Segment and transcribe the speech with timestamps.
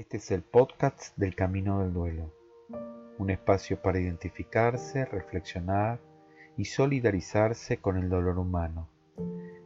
[0.00, 2.32] Este es el podcast del Camino del Duelo,
[3.18, 6.00] un espacio para identificarse, reflexionar
[6.56, 8.88] y solidarizarse con el dolor humano.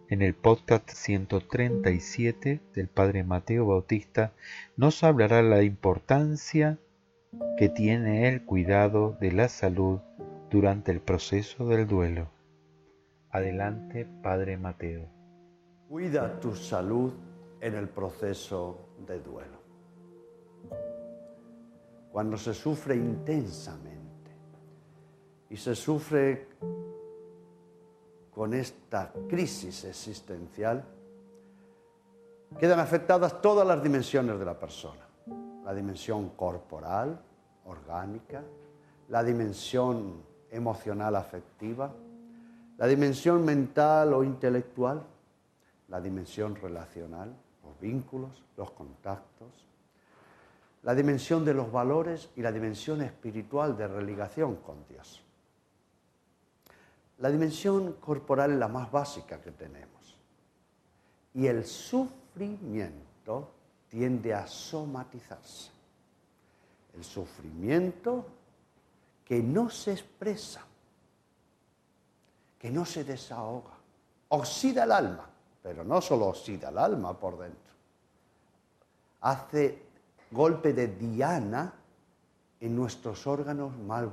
[0.08, 4.32] En el podcast 137 del Padre Mateo Bautista
[4.76, 6.80] nos hablará la importancia
[7.56, 10.00] que tiene el cuidado de la salud
[10.50, 12.26] durante el proceso del duelo.
[13.30, 15.06] Adelante, Padre Mateo.
[15.88, 17.12] Cuida tu salud
[17.60, 19.63] en el proceso de duelo
[22.14, 24.30] cuando se sufre intensamente
[25.50, 26.46] y se sufre
[28.30, 30.84] con esta crisis existencial,
[32.56, 35.04] quedan afectadas todas las dimensiones de la persona.
[35.64, 37.20] La dimensión corporal,
[37.64, 38.44] orgánica,
[39.08, 41.92] la dimensión emocional afectiva,
[42.78, 45.02] la dimensión mental o intelectual,
[45.88, 47.34] la dimensión relacional,
[47.64, 49.66] los vínculos, los contactos,
[50.84, 55.22] la dimensión de los valores y la dimensión espiritual de religación con Dios.
[57.18, 60.16] La dimensión corporal es la más básica que tenemos.
[61.32, 63.50] Y el sufrimiento
[63.88, 65.70] tiende a somatizarse.
[66.94, 68.26] El sufrimiento
[69.24, 70.62] que no se expresa,
[72.58, 73.72] que no se desahoga,
[74.28, 75.30] oxida el alma,
[75.62, 77.72] pero no solo oxida el alma por dentro,
[79.22, 79.93] hace
[80.30, 81.72] golpe de diana
[82.60, 84.06] en nuestros órganos más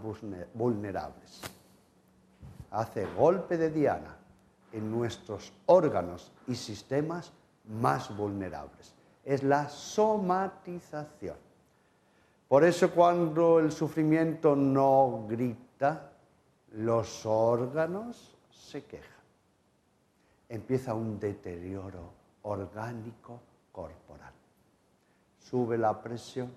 [0.54, 1.42] vulnerables.
[2.72, 4.18] Hace golpe de diana
[4.72, 7.32] en nuestros órganos y sistemas
[7.66, 8.94] más vulnerables.
[9.24, 11.38] Es la somatización.
[12.48, 16.12] Por eso cuando el sufrimiento no grita,
[16.74, 19.10] los órganos se quejan.
[20.50, 22.12] Empieza un deterioro
[22.44, 23.40] orgánico
[23.72, 24.41] corporal
[25.42, 26.52] sube la presión,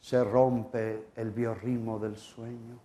[0.00, 2.78] se rompe el biorritmo del sueño,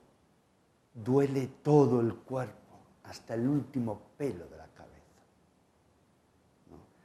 [0.94, 5.22] duele todo el cuerpo, hasta el último pelo de la cabeza.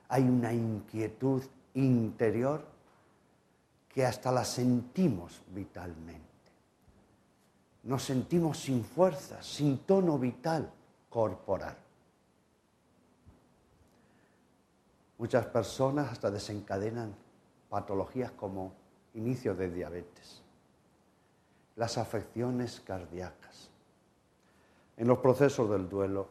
[0.09, 1.43] Hay una inquietud
[1.75, 2.65] interior
[3.89, 6.29] que hasta la sentimos vitalmente.
[7.85, 10.71] Nos sentimos sin fuerza, sin tono vital
[11.09, 11.77] corporal.
[15.21, 17.15] Muchas personas hasta desencadenan
[17.69, 18.73] patologías como
[19.13, 20.41] inicio de diabetes,
[21.77, 23.69] las afecciones cardíacas.
[24.97, 26.27] En los procesos del duelo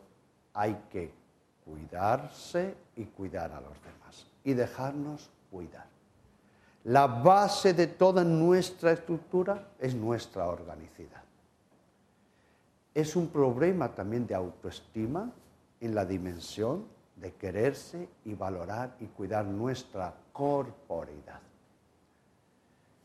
[0.55, 1.13] hay que
[1.63, 5.85] cuidarse y cuidar a los demás y dejarnos cuidar.
[6.85, 11.21] La base de toda nuestra estructura es nuestra organicidad.
[12.95, 15.31] Es un problema también de autoestima
[15.79, 21.41] en la dimensión de quererse y valorar y cuidar nuestra corporeidad.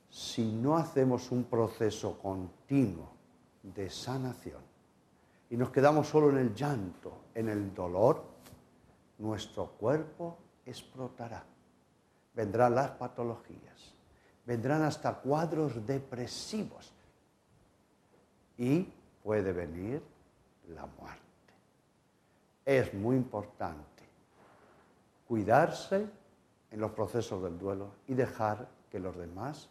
[0.09, 3.11] Si no hacemos un proceso continuo
[3.63, 4.63] de sanación
[5.51, 8.23] y nos quedamos solo en el llanto, en el dolor,
[9.19, 11.45] nuestro cuerpo explotará.
[12.35, 13.95] Vendrán las patologías,
[14.47, 16.93] vendrán hasta cuadros depresivos
[18.57, 18.89] y
[19.23, 20.03] puede venir
[20.69, 21.23] la muerte.
[22.65, 23.94] Es muy importante
[25.27, 26.07] cuidarse
[26.71, 29.69] en los procesos del duelo y dejar que los demás